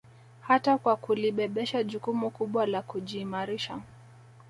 [0.41, 3.79] Hata kwa kulibebesha jukumu kubwa la kujiimarisha